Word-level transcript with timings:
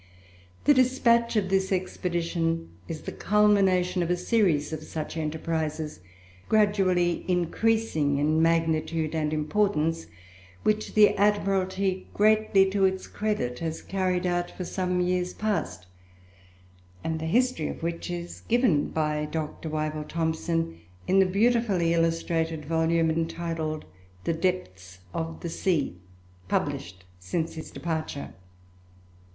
The 0.63 0.73
dispatch 0.73 1.35
of 1.35 1.49
this 1.49 1.71
expedition 1.71 2.69
is 2.87 3.01
the 3.03 3.11
culmination 3.11 4.01
of 4.01 4.09
a 4.09 4.17
series 4.17 4.73
of 4.73 4.81
such 4.81 5.15
enterprises, 5.15 5.99
gradually 6.49 7.23
increasing 7.27 8.17
in 8.17 8.41
magnitude 8.41 9.13
and 9.13 9.31
importance, 9.31 10.07
which 10.63 10.95
the 10.95 11.15
Admiralty, 11.17 12.07
greatly 12.15 12.67
to 12.71 12.83
its 12.85 13.05
credit, 13.05 13.59
has 13.59 13.83
carried 13.83 14.25
out 14.25 14.49
for 14.49 14.65
some 14.65 15.01
years 15.01 15.35
past; 15.35 15.85
and 17.03 17.19
the 17.19 17.25
history 17.27 17.67
of 17.67 17.83
which 17.83 18.09
is 18.09 18.41
given 18.47 18.87
by 18.89 19.25
Dr. 19.25 19.69
Wyville 19.69 20.07
Thomson 20.09 20.79
in 21.05 21.19
the 21.19 21.27
beautifully 21.27 21.93
illustrated 21.93 22.65
volume 22.65 23.11
entitled 23.11 23.85
"The 24.23 24.33
Depths 24.33 24.97
of 25.13 25.41
the 25.41 25.49
Sea," 25.49 25.95
published 26.47 27.05
since 27.19 27.53
his 27.53 27.69
departure. 27.69 28.33